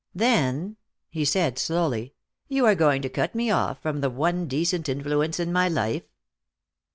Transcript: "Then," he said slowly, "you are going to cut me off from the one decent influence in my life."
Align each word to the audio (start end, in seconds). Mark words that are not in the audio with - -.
"Then," 0.15 0.77
he 1.11 1.23
said 1.23 1.59
slowly, 1.59 2.15
"you 2.47 2.65
are 2.65 2.73
going 2.73 3.03
to 3.03 3.07
cut 3.09 3.35
me 3.35 3.51
off 3.51 3.83
from 3.83 4.01
the 4.01 4.09
one 4.09 4.47
decent 4.47 4.89
influence 4.89 5.39
in 5.39 5.53
my 5.53 5.67
life." 5.69 6.07